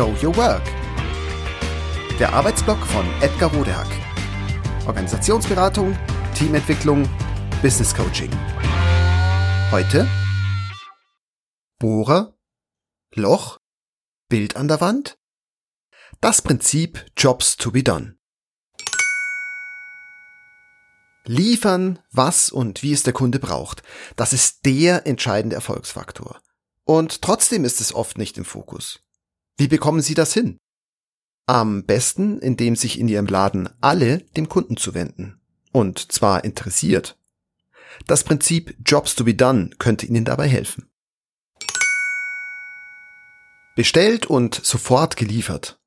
Show 0.00 0.16
Your 0.22 0.34
Work. 0.38 0.62
Der 2.18 2.32
Arbeitsblock 2.32 2.78
von 2.86 3.04
Edgar 3.20 3.52
Rodehack. 3.52 3.86
Organisationsberatung, 4.86 5.94
Teamentwicklung, 6.34 7.06
Business 7.60 7.94
Coaching. 7.94 8.30
Heute 9.70 10.08
Bohrer, 11.78 12.34
Loch, 13.14 13.58
Bild 14.30 14.56
an 14.56 14.68
der 14.68 14.80
Wand. 14.80 15.18
Das 16.22 16.40
Prinzip 16.40 17.04
Jobs 17.14 17.58
to 17.58 17.70
be 17.70 17.82
done. 17.82 18.16
Liefern, 21.26 21.98
was 22.10 22.48
und 22.48 22.82
wie 22.82 22.94
es 22.94 23.02
der 23.02 23.12
Kunde 23.12 23.38
braucht. 23.38 23.82
Das 24.16 24.32
ist 24.32 24.64
der 24.64 25.06
entscheidende 25.06 25.56
Erfolgsfaktor. 25.56 26.40
Und 26.84 27.20
trotzdem 27.20 27.66
ist 27.66 27.82
es 27.82 27.94
oft 27.94 28.16
nicht 28.16 28.38
im 28.38 28.46
Fokus. 28.46 29.00
Wie 29.60 29.68
bekommen 29.68 30.00
Sie 30.00 30.14
das 30.14 30.32
hin? 30.32 30.56
Am 31.46 31.84
besten, 31.84 32.38
indem 32.38 32.76
sich 32.76 32.98
in 32.98 33.08
Ihrem 33.08 33.26
Laden 33.26 33.68
alle 33.82 34.20
dem 34.34 34.48
Kunden 34.48 34.78
zuwenden. 34.78 35.38
Und 35.70 36.12
zwar 36.12 36.44
interessiert. 36.44 37.18
Das 38.06 38.24
Prinzip 38.24 38.74
Jobs 38.86 39.14
to 39.16 39.24
be 39.24 39.34
done 39.34 39.68
könnte 39.78 40.06
Ihnen 40.06 40.24
dabei 40.24 40.48
helfen. 40.48 40.88
Bestellt 43.76 44.24
und 44.24 44.54
sofort 44.64 45.18
geliefert. 45.18 45.78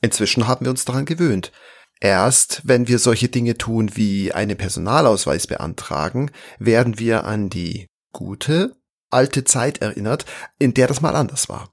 Inzwischen 0.00 0.48
haben 0.48 0.66
wir 0.66 0.70
uns 0.70 0.84
daran 0.84 1.04
gewöhnt. 1.04 1.52
Erst 2.00 2.62
wenn 2.64 2.88
wir 2.88 2.98
solche 2.98 3.28
Dinge 3.28 3.56
tun 3.56 3.94
wie 3.94 4.32
einen 4.32 4.58
Personalausweis 4.58 5.46
beantragen, 5.46 6.32
werden 6.58 6.98
wir 6.98 7.24
an 7.24 7.50
die 7.50 7.86
gute, 8.12 8.74
alte 9.10 9.44
Zeit 9.44 9.78
erinnert, 9.78 10.26
in 10.58 10.74
der 10.74 10.88
das 10.88 11.00
mal 11.00 11.14
anders 11.14 11.48
war. 11.48 11.72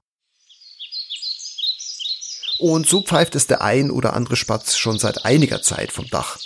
Und 2.60 2.86
so 2.86 3.02
pfeift 3.02 3.34
es 3.36 3.46
der 3.46 3.62
ein 3.62 3.90
oder 3.90 4.12
andere 4.12 4.36
Spatz 4.36 4.76
schon 4.76 4.98
seit 4.98 5.24
einiger 5.24 5.62
Zeit 5.62 5.92
vom 5.92 6.06
Dach. 6.10 6.38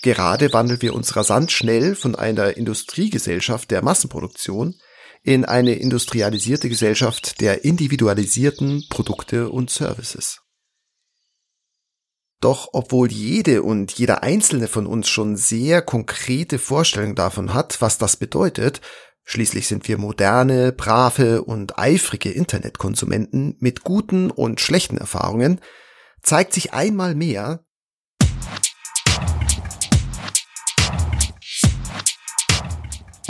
Gerade 0.00 0.54
wandeln 0.54 0.80
wir 0.80 0.94
uns 0.94 1.16
rasant 1.16 1.52
schnell 1.52 1.94
von 1.94 2.14
einer 2.14 2.56
Industriegesellschaft 2.56 3.70
der 3.70 3.82
Massenproduktion 3.82 4.80
in 5.22 5.44
eine 5.44 5.74
industrialisierte 5.74 6.70
Gesellschaft 6.70 7.42
der 7.42 7.64
individualisierten 7.66 8.86
Produkte 8.88 9.50
und 9.50 9.68
Services. 9.68 10.40
Doch 12.40 12.70
obwohl 12.72 13.12
jede 13.12 13.62
und 13.62 13.92
jeder 13.92 14.22
einzelne 14.22 14.68
von 14.68 14.86
uns 14.86 15.10
schon 15.10 15.36
sehr 15.36 15.82
konkrete 15.82 16.58
Vorstellungen 16.58 17.16
davon 17.16 17.52
hat, 17.52 17.82
was 17.82 17.98
das 17.98 18.16
bedeutet, 18.16 18.80
schließlich 19.28 19.68
sind 19.68 19.86
wir 19.88 19.98
moderne, 19.98 20.72
brave 20.72 21.42
und 21.42 21.78
eifrige 21.78 22.30
Internetkonsumenten 22.30 23.56
mit 23.60 23.84
guten 23.84 24.30
und 24.30 24.58
schlechten 24.58 24.96
Erfahrungen, 24.96 25.60
zeigt 26.22 26.54
sich 26.54 26.72
einmal 26.72 27.14
mehr, 27.14 27.64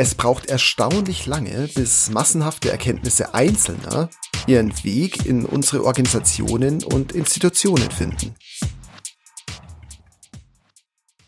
Es 0.01 0.15
braucht 0.15 0.47
erstaunlich 0.47 1.27
lange, 1.27 1.69
bis 1.75 2.11
massenhafte 2.11 2.71
Erkenntnisse 2.71 3.35
Einzelner 3.35 4.09
ihren 4.47 4.73
Weg 4.85 5.27
in 5.27 5.45
unsere 5.45 5.83
Organisationen 5.83 6.85
und 6.85 7.11
Institutionen 7.11 7.91
finden. 7.91 8.37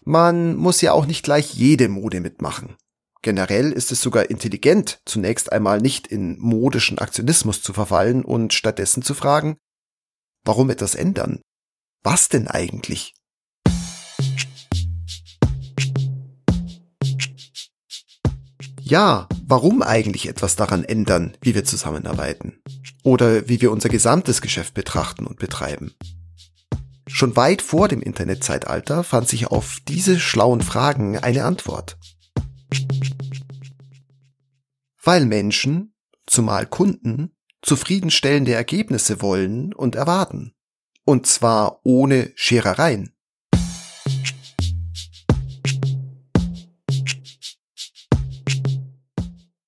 Man 0.05 0.55
muss 0.55 0.81
ja 0.83 0.93
auch 0.93 1.07
nicht 1.07 1.25
gleich 1.25 1.55
jede 1.55 1.89
Mode 1.89 2.21
mitmachen. 2.21 2.77
Generell 3.23 3.73
ist 3.73 3.93
es 3.93 4.01
sogar 4.01 4.31
intelligent, 4.31 5.03
zunächst 5.05 5.53
einmal 5.53 5.81
nicht 5.81 6.07
in 6.07 6.39
modischen 6.39 6.99
Aktionismus 6.99 7.63
zu 7.63 7.75
verfallen 7.75 8.25
und 8.25 8.55
stattdessen 8.55 9.03
zu 9.03 9.13
fragen, 9.13 9.59
warum 10.43 10.71
etwas 10.71 10.95
ändern? 10.95 11.43
Was 12.03 12.31
denn 12.31 12.49
eigentlich? 12.49 13.15
Ja, 18.81 19.29
warum 19.47 19.83
eigentlich 19.83 20.27
etwas 20.27 20.57
daran 20.57 20.83
ändern, 20.83 21.37
wie 21.43 21.55
wir 21.55 21.65
zusammenarbeiten? 21.65 22.63
Oder 23.05 23.49
wie 23.49 23.61
wir 23.61 23.71
unser 23.71 23.91
gesamtes 23.91 24.41
Geschäft 24.41 24.73
betrachten 24.73 25.27
und 25.27 25.39
betreiben? 25.39 25.93
Schon 27.07 27.37
weit 27.37 27.61
vor 27.61 27.87
dem 27.87 28.01
Internetzeitalter 28.01 29.05
fand 29.05 29.29
sich 29.29 29.49
auf 29.49 29.77
diese 29.87 30.19
schlauen 30.19 30.63
Fragen 30.63 31.19
eine 31.19 31.45
Antwort. 31.45 31.99
Weil 35.03 35.25
Menschen, 35.25 35.95
zumal 36.27 36.67
Kunden, 36.67 37.35
zufriedenstellende 37.63 38.53
Ergebnisse 38.53 39.23
wollen 39.23 39.73
und 39.73 39.95
erwarten. 39.95 40.53
Und 41.05 41.27
zwar 41.27 41.81
ohne 41.85 42.33
Scherereien. 42.35 43.15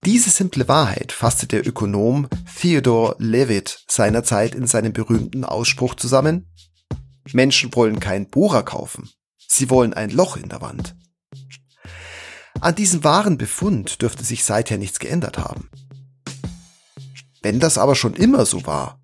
Diese 0.04 0.30
simple 0.30 0.68
Wahrheit 0.68 1.12
fasste 1.12 1.46
der 1.46 1.66
Ökonom 1.66 2.28
Theodore 2.60 3.16
Levitt 3.18 3.84
seinerzeit 3.88 4.54
in 4.54 4.66
seinem 4.66 4.92
berühmten 4.92 5.44
Ausspruch 5.44 5.94
zusammen, 5.94 6.48
Menschen 7.32 7.74
wollen 7.74 8.00
keinen 8.00 8.28
Bohrer 8.28 8.64
kaufen. 8.64 9.10
Sie 9.48 9.70
wollen 9.70 9.94
ein 9.94 10.10
Loch 10.10 10.36
in 10.36 10.48
der 10.48 10.60
Wand. 10.60 10.94
An 12.62 12.76
diesem 12.76 13.02
wahren 13.02 13.38
Befund 13.38 14.02
dürfte 14.02 14.22
sich 14.22 14.44
seither 14.44 14.78
nichts 14.78 15.00
geändert 15.00 15.36
haben. 15.36 15.68
Wenn 17.42 17.58
das 17.58 17.76
aber 17.76 17.96
schon 17.96 18.14
immer 18.14 18.46
so 18.46 18.64
war, 18.64 19.00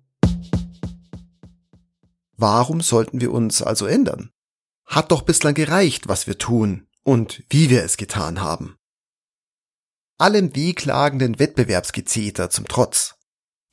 warum 2.37 2.79
sollten 2.79 3.19
wir 3.19 3.33
uns 3.33 3.61
also 3.61 3.85
ändern? 3.85 4.31
Hat 4.85 5.11
doch 5.11 5.23
bislang 5.23 5.55
gereicht, 5.55 6.07
was 6.07 6.25
wir 6.25 6.37
tun 6.37 6.87
und 7.03 7.43
wie 7.49 7.69
wir 7.69 7.83
es 7.83 7.97
getan 7.97 8.39
haben. 8.39 8.77
Allem 10.17 10.55
wehklagenden 10.55 11.37
Wettbewerbsgezeter 11.37 12.49
zum 12.49 12.65
Trotz. 12.65 13.15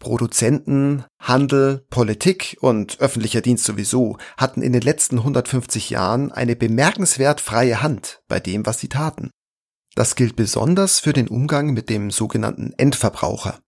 Produzenten, 0.01 1.05
Handel, 1.21 1.87
Politik 1.91 2.57
und 2.61 2.99
öffentlicher 2.99 3.41
Dienst 3.41 3.65
sowieso 3.65 4.19
hatten 4.37 4.63
in 4.63 4.73
den 4.73 4.83
letzten 4.83 5.19
150 5.19 5.91
Jahren 5.91 6.33
eine 6.33 6.57
bemerkenswert 6.57 7.41
freie 7.41 7.83
Hand 7.83 8.21
bei 8.27 8.41
dem, 8.41 8.67
was 8.67 8.81
sie 8.81 8.89
taten. 8.89 9.31
Das 9.97 10.15
gilt 10.15 10.37
besonders 10.37 11.01
für 11.01 11.15
den 11.15 11.27
Umgang 11.27 11.73
mit 11.73 11.89
dem 11.89 12.11
sogenannten 12.11 12.75
Endverbraucher. 12.77 13.61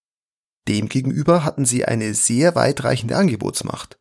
Demgegenüber 0.69 1.43
hatten 1.43 1.65
sie 1.65 1.87
eine 1.87 2.13
sehr 2.13 2.55
weitreichende 2.55 3.17
Angebotsmacht 3.17 3.99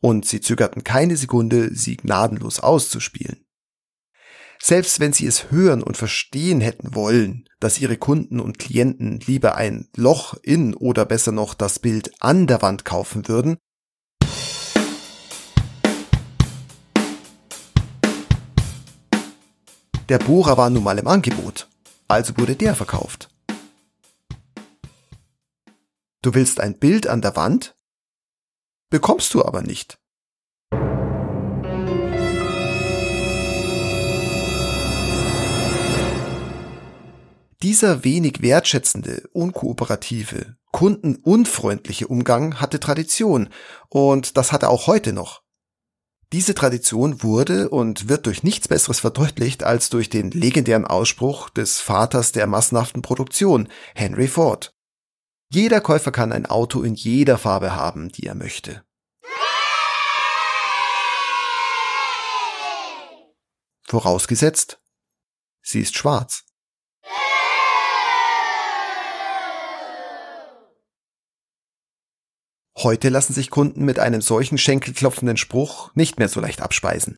und 0.00 0.24
sie 0.24 0.40
zögerten 0.40 0.84
keine 0.84 1.16
Sekunde, 1.16 1.74
sie 1.74 1.96
gnadenlos 1.96 2.60
auszuspielen. 2.60 3.44
Selbst 4.62 5.00
wenn 5.00 5.12
sie 5.12 5.26
es 5.26 5.50
hören 5.50 5.82
und 5.82 5.96
verstehen 5.96 6.60
hätten 6.60 6.94
wollen, 6.94 7.48
dass 7.58 7.80
ihre 7.80 7.96
Kunden 7.96 8.38
und 8.38 8.60
Klienten 8.60 9.18
lieber 9.18 9.56
ein 9.56 9.88
Loch 9.96 10.36
in 10.44 10.74
oder 10.74 11.04
besser 11.04 11.32
noch 11.32 11.54
das 11.54 11.80
Bild 11.80 12.12
an 12.20 12.46
der 12.46 12.62
Wand 12.62 12.84
kaufen 12.84 13.26
würden, 13.26 13.56
Der 20.10 20.18
Bohrer 20.18 20.58
war 20.58 20.68
nun 20.68 20.84
mal 20.84 20.98
im 20.98 21.08
Angebot, 21.08 21.66
also 22.08 22.36
wurde 22.36 22.56
der 22.56 22.74
verkauft. 22.74 23.30
Du 26.20 26.34
willst 26.34 26.60
ein 26.60 26.78
Bild 26.78 27.06
an 27.06 27.22
der 27.22 27.36
Wand? 27.36 27.74
Bekommst 28.90 29.32
du 29.32 29.42
aber 29.42 29.62
nicht. 29.62 29.98
Dieser 37.62 38.04
wenig 38.04 38.42
wertschätzende, 38.42 39.26
unkooperative, 39.32 40.56
kundenunfreundliche 40.70 42.08
Umgang 42.08 42.60
hatte 42.60 42.78
Tradition 42.78 43.48
und 43.88 44.36
das 44.36 44.52
hat 44.52 44.64
er 44.64 44.68
auch 44.68 44.86
heute 44.86 45.14
noch. 45.14 45.43
Diese 46.32 46.54
Tradition 46.54 47.22
wurde 47.22 47.68
und 47.68 48.08
wird 48.08 48.26
durch 48.26 48.42
nichts 48.42 48.68
Besseres 48.68 49.00
verdeutlicht 49.00 49.62
als 49.62 49.90
durch 49.90 50.08
den 50.08 50.30
legendären 50.30 50.84
Ausspruch 50.84 51.50
des 51.50 51.80
Vaters 51.80 52.32
der 52.32 52.46
massenhaften 52.46 53.02
Produktion, 53.02 53.68
Henry 53.94 54.28
Ford. 54.28 54.74
Jeder 55.50 55.80
Käufer 55.80 56.10
kann 56.10 56.32
ein 56.32 56.46
Auto 56.46 56.82
in 56.82 56.94
jeder 56.94 57.38
Farbe 57.38 57.76
haben, 57.76 58.10
die 58.10 58.26
er 58.26 58.34
möchte. 58.34 58.82
Vorausgesetzt, 63.86 64.80
sie 65.62 65.80
ist 65.80 65.94
schwarz. 65.94 66.44
Heute 72.84 73.08
lassen 73.08 73.32
sich 73.32 73.48
Kunden 73.48 73.86
mit 73.86 73.98
einem 73.98 74.20
solchen 74.20 74.58
schenkelklopfenden 74.58 75.38
Spruch 75.38 75.90
nicht 75.94 76.18
mehr 76.18 76.28
so 76.28 76.38
leicht 76.38 76.60
abspeisen. 76.60 77.16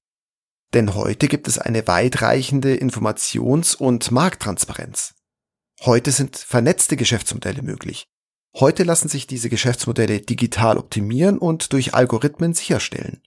Denn 0.75 0.95
heute 0.95 1.27
gibt 1.27 1.49
es 1.49 1.59
eine 1.59 1.89
weitreichende 1.89 2.77
Informations- 2.77 3.75
und 3.75 4.13
Markttransparenz. 4.13 5.15
Heute 5.81 6.13
sind 6.13 6.37
vernetzte 6.37 6.97
Geschäftsmodelle 6.97 7.63
möglich. 7.63 8.05
Heute 8.55 8.85
lassen 8.85 9.09
sich 9.09 9.27
diese 9.27 9.51
Geschäftsmodelle 9.51 10.21
digital 10.21 10.79
optimieren 10.79 11.37
und 11.37 11.73
durch 11.73 11.95
Algorithmen 11.95 12.55
sicherstellen. 12.55 13.23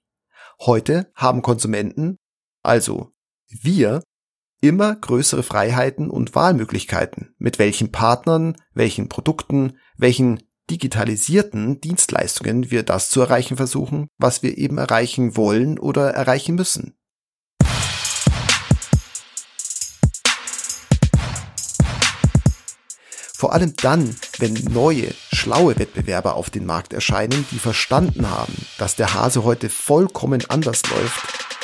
Heute 0.61 1.11
haben 1.15 1.41
Konsumenten, 1.41 2.15
also 2.63 3.11
wir, 3.49 4.01
immer 4.61 4.95
größere 4.95 5.43
Freiheiten 5.43 6.09
und 6.09 6.35
Wahlmöglichkeiten, 6.35 7.35
mit 7.37 7.59
welchen 7.59 7.91
Partnern, 7.91 8.55
welchen 8.73 9.09
Produkten, 9.09 9.77
welchen 9.97 10.48
digitalisierten 10.69 11.81
Dienstleistungen 11.81 12.71
wir 12.71 12.83
das 12.83 13.09
zu 13.09 13.21
erreichen 13.21 13.57
versuchen, 13.57 14.07
was 14.17 14.43
wir 14.43 14.57
eben 14.57 14.77
erreichen 14.77 15.35
wollen 15.35 15.79
oder 15.79 16.11
erreichen 16.11 16.55
müssen. 16.55 16.95
Vor 23.39 23.53
allem 23.53 23.73
dann, 23.77 24.17
wenn 24.39 24.53
neue, 24.53 25.13
schlaue 25.31 25.79
Wettbewerber 25.79 26.35
auf 26.35 26.49
den 26.49 26.65
Markt 26.65 26.91
erscheinen, 26.91 27.45
die 27.51 27.59
verstanden 27.59 28.29
haben, 28.29 28.53
dass 28.77 28.97
der 28.97 29.13
Hase 29.13 29.45
heute 29.45 29.69
vollkommen 29.69 30.43
anders 30.49 30.81
läuft, 30.89 31.21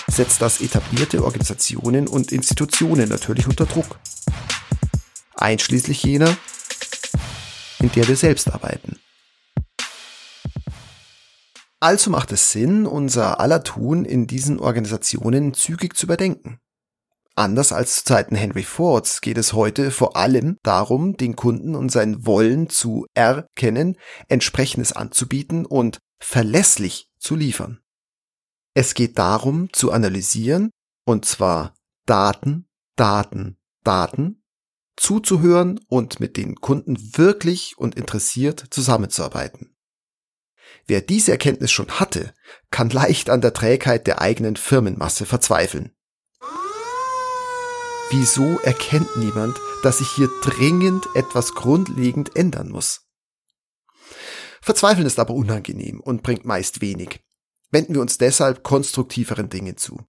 setzt 0.07 0.41
das 0.41 0.61
etablierte 0.61 1.25
Organisationen 1.25 2.07
und 2.07 2.31
Institutionen 2.31 3.09
natürlich 3.09 3.47
unter 3.47 3.65
Druck. 3.65 3.99
Einschließlich 5.35 6.01
jener, 6.03 6.37
in 7.85 7.91
der 7.91 8.07
wir 8.07 8.15
selbst 8.15 8.51
arbeiten. 8.51 8.99
Also 11.79 12.09
macht 12.09 12.31
es 12.31 12.49
Sinn, 12.49 12.87
unser 12.87 13.39
aller 13.39 13.63
Tun 13.63 14.05
in 14.05 14.25
diesen 14.25 14.59
Organisationen 14.59 15.53
zügig 15.53 15.95
zu 15.95 16.07
überdenken. 16.07 16.59
Anders 17.35 17.71
als 17.71 17.97
zu 17.97 18.05
Zeiten 18.05 18.35
Henry 18.35 18.63
Fords 18.63 19.21
geht 19.21 19.37
es 19.37 19.53
heute 19.53 19.91
vor 19.91 20.15
allem 20.15 20.57
darum, 20.63 21.15
den 21.15 21.35
Kunden 21.35 21.75
und 21.75 21.91
sein 21.91 22.25
Wollen 22.25 22.69
zu 22.69 23.05
erkennen, 23.13 23.97
entsprechendes 24.29 24.93
anzubieten 24.93 25.65
und 25.67 25.99
verlässlich 26.19 27.07
zu 27.19 27.35
liefern. 27.35 27.81
Es 28.73 28.95
geht 28.95 29.19
darum, 29.19 29.71
zu 29.73 29.91
analysieren, 29.91 30.71
und 31.05 31.25
zwar 31.25 31.75
Daten, 32.07 32.67
Daten, 32.95 33.57
Daten, 33.83 34.41
zuzuhören 34.97 35.79
und 35.87 36.19
mit 36.19 36.37
den 36.37 36.55
Kunden 36.55 37.17
wirklich 37.17 37.77
und 37.77 37.95
interessiert 37.95 38.65
zusammenzuarbeiten. 38.69 39.75
Wer 40.87 41.01
diese 41.01 41.31
Erkenntnis 41.31 41.71
schon 41.71 41.99
hatte, 41.99 42.33
kann 42.69 42.89
leicht 42.89 43.29
an 43.29 43.41
der 43.41 43.53
Trägheit 43.53 44.07
der 44.07 44.21
eigenen 44.21 44.55
Firmenmasse 44.55 45.25
verzweifeln. 45.25 45.91
Wieso 48.11 48.59
erkennt 48.59 49.15
niemand, 49.17 49.57
dass 49.81 49.97
sich 49.97 50.09
hier 50.09 50.29
dringend 50.43 51.05
etwas 51.15 51.55
grundlegend 51.55 52.35
ändern 52.35 52.69
muss? 52.69 53.07
Verzweifeln 54.61 55.07
ist 55.07 55.19
aber 55.19 55.33
unangenehm 55.33 55.99
und 55.99 56.23
bringt 56.23 56.45
meist 56.45 56.81
wenig. 56.81 57.19
Wenden 57.71 57.95
wir 57.95 58.01
uns 58.01 58.17
deshalb 58.17 58.63
konstruktiveren 58.63 59.49
Dingen 59.49 59.77
zu. 59.77 60.05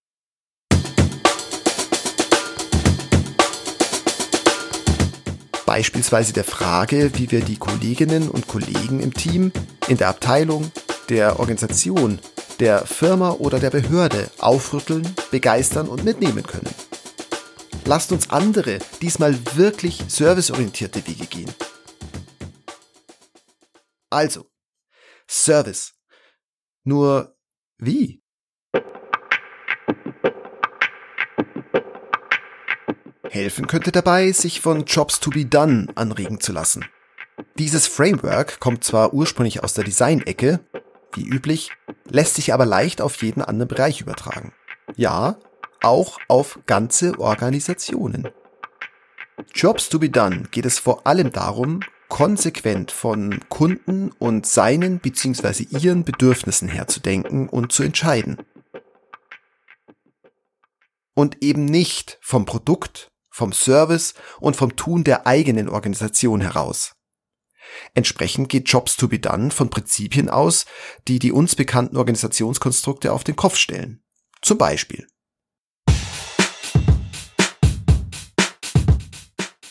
Beispielsweise 5.77 6.33
der 6.33 6.45
Frage, 6.45 7.11
wie 7.19 7.31
wir 7.31 7.45
die 7.45 7.59
Kolleginnen 7.59 8.31
und 8.31 8.49
Kollegen 8.49 8.99
im 8.99 9.13
Team, 9.13 9.53
in 9.89 9.99
der 9.99 10.09
Abteilung, 10.09 10.73
der 11.11 11.39
Organisation, 11.39 12.19
der 12.61 12.87
Firma 12.87 13.33
oder 13.33 13.59
der 13.59 13.69
Behörde 13.69 14.31
aufrütteln, 14.39 15.07
begeistern 15.31 15.89
und 15.89 16.03
mitnehmen 16.03 16.45
können. 16.45 16.71
Lasst 17.85 18.11
uns 18.11 18.31
andere, 18.31 18.79
diesmal 19.03 19.39
wirklich 19.55 20.03
serviceorientierte 20.09 21.07
Wege 21.07 21.27
gehen. 21.27 21.55
Also, 24.09 24.51
Service. 25.29 25.93
Nur 26.85 27.37
wie? 27.77 28.23
Helfen 33.37 33.67
könnte 33.67 33.93
dabei, 33.93 34.33
sich 34.33 34.63
von 34.63 34.85
Jobs 34.87 35.21
to 35.21 35.31
be 35.31 35.45
done 35.45 35.89
anregen 35.95 36.41
zu 36.41 36.53
lassen. 36.53 36.87
Dieses 37.59 37.87
Framework 37.87 38.61
kommt 38.61 38.83
zwar 38.83 39.13
ursprünglich 39.13 39.63
aus 39.63 39.75
der 39.75 39.85
Design-Ecke, 39.85 40.61
wie 41.15 41.27
üblich, 41.27 41.71
lässt 42.09 42.37
sich 42.37 42.55
aber 42.55 42.65
leicht 42.65 43.03
auf 43.03 43.23
jeden 43.23 43.43
anderen 43.43 43.69
Bereich 43.69 44.01
übertragen. 44.01 44.53
Ja, 44.97 45.39
auch 45.83 46.19
auf 46.29 46.59
ganze 46.67 47.19
Organisationen. 47.19 48.29
Jobs 49.55 49.91
to 49.91 49.99
be 49.99 50.09
done 50.09 50.45
geht 50.51 50.65
es 50.65 50.79
vor 50.79 51.07
allem 51.07 51.31
darum, 51.31 51.81
konsequent 52.09 52.91
von 52.91 53.41
Kunden 53.51 54.13
und 54.19 54.47
seinen 54.47 54.99
bzw. 54.99 55.65
ihren 55.71 56.05
Bedürfnissen 56.05 56.69
herzudenken 56.69 57.51
und 57.51 57.71
zu 57.71 57.83
entscheiden. 57.83 58.39
Und 61.15 61.43
eben 61.43 61.67
nicht 61.67 62.19
vom 62.23 62.47
Produkt, 62.47 63.11
vom 63.37 63.53
Service 63.53 64.15
und 64.41 64.57
vom 64.57 64.77
Tun 64.77 65.05
der 65.05 65.27
eigenen 65.27 65.69
Organisation 65.69 66.41
heraus. 66.41 66.93
Entsprechend 67.93 68.49
geht 68.49 68.71
Jobs 68.71 68.97
to 68.97 69.09
be 69.09 69.19
done 69.19 69.51
von 69.51 69.69
Prinzipien 69.69 70.31
aus, 70.31 70.65
die 71.07 71.19
die 71.19 71.33
uns 71.33 71.55
bekannten 71.55 71.99
Organisationskonstrukte 71.99 73.13
auf 73.13 73.25
den 73.25 73.37
Kopf 73.37 73.57
stellen. 73.57 74.03
Zum 74.41 74.57
Beispiel 74.57 75.07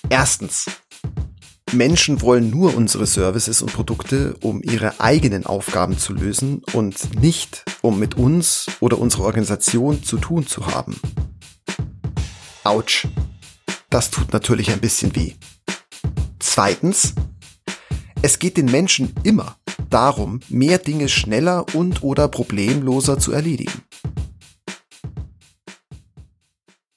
Erstens. 0.10 0.68
Menschen 1.72 2.22
wollen 2.22 2.52
nur 2.52 2.76
unsere 2.76 3.08
Services 3.08 3.64
und 3.64 3.74
Produkte, 3.74 4.36
um 4.42 4.62
ihre 4.62 5.00
eigenen 5.00 5.48
Aufgaben 5.48 5.98
zu 5.98 6.14
lösen 6.14 6.62
und 6.74 7.20
nicht, 7.20 7.66
um 7.82 7.98
mit 7.98 8.14
uns 8.16 8.68
oder 8.80 9.00
unserer 9.00 9.24
Organisation 9.24 10.04
zu 10.04 10.18
tun 10.18 10.46
zu 10.46 10.68
haben. 10.68 11.00
Autsch. 12.64 13.08
Das 13.96 14.12
tut 14.12 14.34
natürlich 14.34 14.72
ein 14.72 14.82
bisschen 14.82 15.16
weh. 15.16 15.36
Zweitens. 16.40 17.14
Es 18.22 18.40
geht 18.40 18.58
den 18.58 18.66
Menschen 18.66 19.14
immer 19.24 19.56
darum, 19.90 20.42
mehr 20.50 20.80
Dinge 20.80 21.08
schneller 21.08 21.66
und 21.74 22.04
oder 22.04 22.28
problemloser 22.28 23.20
zu 23.20 23.32
erledigen. 23.32 23.84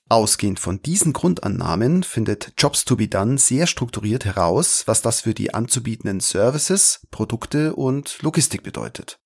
Ausgehend 0.09 0.59
von 0.59 0.83
diesen 0.83 1.12
Grundannahmen 1.12 2.03
findet 2.03 2.55
Jobs 2.59 2.85
to 2.85 2.97
be 2.97 3.06
Done 3.06 3.39
sehr 3.39 3.69
strukturiert 3.69 4.25
heraus, 4.25 4.82
was 4.87 5.01
das 5.01 5.20
für 5.20 5.34
die 5.34 5.55
anzubietenden 5.55 6.19
Services, 6.19 7.06
Produkte 7.13 7.77
und 7.77 8.20
Logistik 8.22 8.65
bedeutet. 8.65 9.20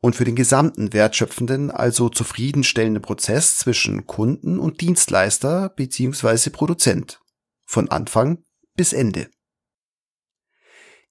Und 0.00 0.14
für 0.14 0.24
den 0.24 0.36
gesamten 0.36 0.92
wertschöpfenden, 0.92 1.70
also 1.70 2.08
zufriedenstellenden 2.08 3.02
Prozess 3.02 3.56
zwischen 3.56 4.06
Kunden 4.06 4.58
und 4.58 4.80
Dienstleister 4.80 5.70
bzw. 5.70 6.50
Produzent. 6.50 7.20
Von 7.64 7.90
Anfang 7.90 8.44
bis 8.74 8.92
Ende. 8.92 9.28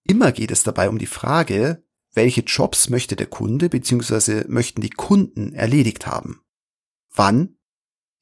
Immer 0.04 0.32
geht 0.32 0.52
es 0.52 0.64
dabei 0.64 0.88
um 0.88 0.98
die 0.98 1.06
Frage, 1.06 1.84
welche 2.14 2.42
Jobs 2.42 2.90
möchte 2.90 3.16
der 3.16 3.28
Kunde 3.28 3.70
bzw. 3.70 4.46
möchten 4.48 4.82
die 4.82 4.90
Kunden 4.90 5.54
erledigt 5.54 6.08
haben? 6.08 6.42
Wann? 7.14 7.58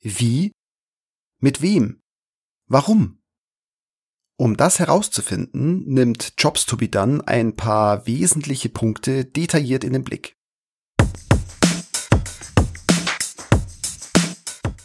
Wie 0.02 0.52
mit 1.40 1.62
wem? 1.62 2.02
Warum? 2.68 3.22
Um 4.38 4.58
das 4.58 4.80
herauszufinden, 4.80 5.86
nimmt 5.86 6.34
Jobs 6.38 6.66
to 6.66 6.76
be 6.76 6.90
Done 6.90 7.26
ein 7.26 7.56
paar 7.56 8.06
wesentliche 8.06 8.70
Punkte 8.70 9.24
detailliert 9.24 9.84
in 9.84 9.94
den 9.94 10.04
Blick. 10.04 10.35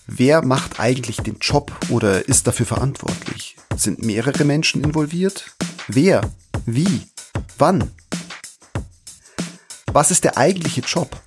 Wer 0.06 0.44
macht 0.44 0.78
eigentlich 0.78 1.16
den 1.16 1.38
Job 1.38 1.72
oder 1.88 2.28
ist 2.28 2.46
dafür 2.46 2.66
verantwortlich? 2.66 3.56
Sind 3.74 4.04
mehrere 4.04 4.44
Menschen 4.44 4.84
involviert? 4.84 5.56
Wer? 5.88 6.20
Wie? 6.66 7.08
Wann? 7.56 7.90
Was 9.86 10.10
ist 10.10 10.24
der 10.24 10.36
eigentliche 10.36 10.82
Job? 10.82 11.18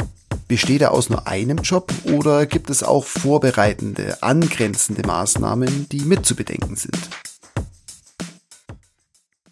Besteht 0.47 0.81
er 0.81 0.91
aus 0.91 1.09
nur 1.09 1.25
einem 1.25 1.57
Job 1.57 1.91
oder 2.03 2.45
gibt 2.45 2.69
es 2.69 2.83
auch 2.83 3.03
vorbereitende, 3.03 4.21
angrenzende 4.21 5.01
Maßnahmen, 5.07 5.89
die 5.89 6.01
mitzubedenken 6.01 6.75
sind? 6.75 7.09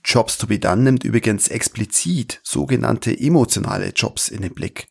Jobs 0.06 0.38
to 0.38 0.46
be 0.46 0.60
done 0.60 0.84
nimmt 0.84 1.04
übrigens 1.04 1.48
explizit 1.48 2.42
sogenannte 2.44 3.20
emotionale 3.20 3.90
Jobs 3.90 4.28
in 4.28 4.44
den 4.44 4.54
Blick. 4.54 4.91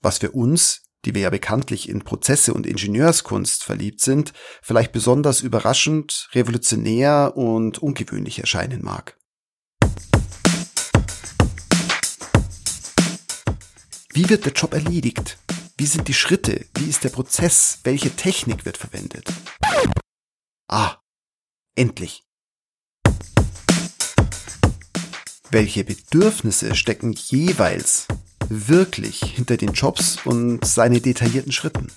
Was 0.00 0.18
für 0.18 0.30
uns, 0.30 0.82
die 1.04 1.14
wir 1.14 1.22
ja 1.22 1.30
bekanntlich 1.30 1.88
in 1.88 2.02
Prozesse 2.02 2.54
und 2.54 2.66
Ingenieurskunst 2.66 3.64
verliebt 3.64 4.00
sind, 4.00 4.32
vielleicht 4.62 4.92
besonders 4.92 5.40
überraschend, 5.40 6.28
revolutionär 6.32 7.32
und 7.36 7.78
ungewöhnlich 7.78 8.38
erscheinen 8.38 8.82
mag. 8.84 9.16
Wie 14.12 14.28
wird 14.28 14.44
der 14.44 14.52
Job 14.52 14.74
erledigt? 14.74 15.38
Wie 15.76 15.86
sind 15.86 16.08
die 16.08 16.14
Schritte? 16.14 16.66
Wie 16.74 16.88
ist 16.88 17.04
der 17.04 17.10
Prozess? 17.10 17.78
Welche 17.84 18.10
Technik 18.10 18.64
wird 18.64 18.76
verwendet? 18.76 19.28
Ah, 20.68 20.96
endlich. 21.76 22.24
welche 25.50 25.84
Bedürfnisse 25.84 26.74
stecken 26.74 27.12
jeweils 27.12 28.06
wirklich 28.48 29.22
hinter 29.22 29.56
den 29.56 29.72
Jobs 29.72 30.24
und 30.24 30.64
seine 30.64 31.00
detaillierten 31.00 31.52
Schritten. 31.52 31.88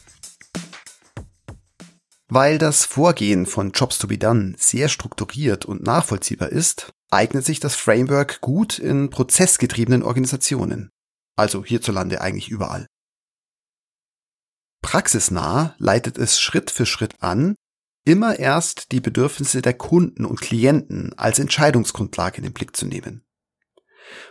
Weil 2.27 2.57
das 2.57 2.85
Vorgehen 2.85 3.45
von 3.45 3.71
Jobs 3.71 3.97
to 3.97 4.07
be 4.07 4.17
done 4.17 4.55
sehr 4.57 4.87
strukturiert 4.87 5.65
und 5.65 5.83
nachvollziehbar 5.83 6.49
ist, 6.49 6.93
eignet 7.09 7.45
sich 7.45 7.59
das 7.59 7.75
Framework 7.75 8.39
gut 8.39 8.79
in 8.79 9.09
prozessgetriebenen 9.09 10.01
Organisationen. 10.01 10.89
Also 11.35 11.65
hierzulande 11.65 12.21
eigentlich 12.21 12.49
überall. 12.49 12.87
Praxisnah 14.81 15.75
leitet 15.77 16.17
es 16.17 16.39
Schritt 16.39 16.71
für 16.71 16.85
Schritt 16.85 17.21
an, 17.21 17.55
immer 18.05 18.39
erst 18.39 18.91
die 18.91 19.01
Bedürfnisse 19.01 19.61
der 19.61 19.73
Kunden 19.73 20.25
und 20.25 20.41
Klienten 20.41 21.13
als 21.17 21.37
Entscheidungsgrundlage 21.37 22.37
in 22.37 22.43
den 22.43 22.53
Blick 22.53 22.75
zu 22.75 22.85
nehmen. 22.85 23.23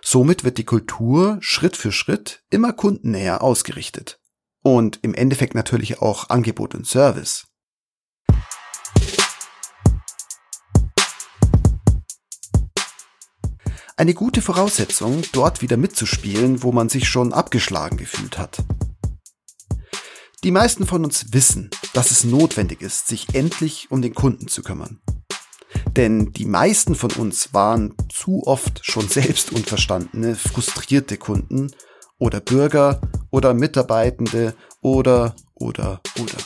Somit 0.03 0.45
wird 0.45 0.59
die 0.59 0.65
Kultur 0.65 1.39
Schritt 1.41 1.77
für 1.77 1.93
Schritt 1.93 2.43
immer 2.51 2.73
kundennäher 2.73 3.43
ausgerichtet. 3.43 4.21
Und 4.63 4.99
im 5.03 5.15
Endeffekt 5.15 5.55
natürlich 5.55 6.01
auch 6.01 6.29
Angebot 6.29 6.75
und 6.75 6.87
Service. 6.87 7.47
Eine 13.97 14.15
gute 14.15 14.41
Voraussetzung, 14.41 15.23
dort 15.33 15.61
wieder 15.61 15.77
mitzuspielen, 15.77 16.63
wo 16.63 16.73
man 16.73 16.89
sich 16.89 17.07
schon 17.07 17.35
abgeschlagen 17.35 17.99
gefühlt 17.99 18.39
hat. 18.39 18.65
Die 20.43 20.53
meisten 20.53 20.87
von 20.87 21.05
uns 21.05 21.35
wissen, 21.35 21.69
dass 21.93 22.11
es 22.11 22.25
notwendig 22.25 22.81
ist, 22.81 23.09
sich 23.09 23.35
endlich 23.35 23.91
um 23.91 24.01
den 24.01 24.15
Kunden 24.15 24.49
zu 24.49 24.63
kümmern. 24.63 25.03
Denn 25.97 26.33
die 26.33 26.47
meisten 26.47 26.95
von 26.95 27.13
uns 27.13 27.53
waren 27.55 27.95
zu 28.09 28.47
oft 28.47 28.85
schon 28.85 29.09
selbst 29.09 29.53
unverstandene, 29.53 30.35
frustrierte 30.35 31.17
Kunden 31.17 31.71
oder 32.19 32.41
Bürger 32.41 33.01
oder 33.31 33.55
Mitarbeitende 33.55 34.55
oder 34.81 35.35
oder 35.55 36.01
oder. 36.19 36.37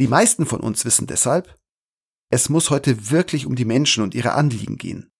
Die 0.00 0.08
meisten 0.08 0.46
von 0.46 0.60
uns 0.60 0.84
wissen 0.84 1.06
deshalb, 1.06 1.58
es 2.30 2.48
muss 2.48 2.70
heute 2.70 3.10
wirklich 3.10 3.46
um 3.46 3.56
die 3.56 3.66
Menschen 3.66 4.02
und 4.02 4.14
ihre 4.14 4.32
Anliegen 4.32 4.78
gehen. 4.78 5.12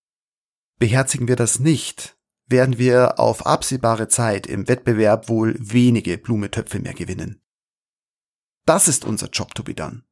Beherzigen 0.78 1.28
wir 1.28 1.36
das 1.36 1.58
nicht, 1.58 2.16
werden 2.46 2.78
wir 2.78 3.18
auf 3.20 3.46
absehbare 3.46 4.08
Zeit 4.08 4.46
im 4.46 4.68
Wettbewerb 4.68 5.28
wohl 5.28 5.54
wenige 5.58 6.16
Blumetöpfe 6.18 6.78
mehr 6.78 6.94
gewinnen. 6.94 7.42
Das 8.64 8.88
ist 8.88 9.04
unser 9.04 9.28
Job 9.28 9.54
to 9.54 9.62
be 9.62 9.74
done. 9.74 10.04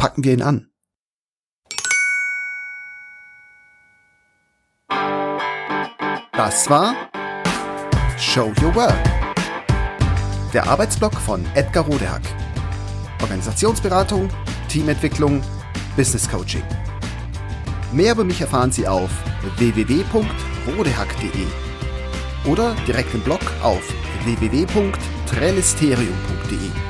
Packen 0.00 0.24
wir 0.24 0.32
ihn 0.32 0.40
an. 0.40 0.70
Das 6.32 6.70
war 6.70 6.94
Show 8.16 8.50
Your 8.62 8.74
Work. 8.76 8.96
Der 10.54 10.66
Arbeitsblock 10.66 11.12
von 11.12 11.44
Edgar 11.54 11.84
Rodehack. 11.84 12.22
Organisationsberatung, 13.20 14.30
Teamentwicklung, 14.70 15.42
Business 15.98 16.26
Coaching. 16.26 16.62
Mehr 17.92 18.12
über 18.12 18.24
mich 18.24 18.40
erfahren 18.40 18.72
Sie 18.72 18.88
auf 18.88 19.10
www.rodehack.de 19.58 21.46
oder 22.50 22.74
direkt 22.86 23.12
im 23.12 23.20
Blog 23.20 23.42
auf 23.62 23.82
www.trellisterium.de. 24.24 26.89